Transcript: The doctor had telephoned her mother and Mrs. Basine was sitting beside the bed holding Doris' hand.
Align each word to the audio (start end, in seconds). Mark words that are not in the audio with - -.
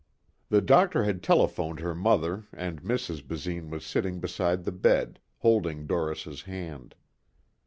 The 0.49 0.61
doctor 0.61 1.03
had 1.03 1.21
telephoned 1.21 1.79
her 1.81 1.93
mother 1.93 2.45
and 2.53 2.81
Mrs. 2.81 3.21
Basine 3.23 3.69
was 3.69 3.85
sitting 3.85 4.19
beside 4.19 4.63
the 4.63 4.71
bed 4.71 5.19
holding 5.37 5.85
Doris' 5.85 6.41
hand. 6.41 6.95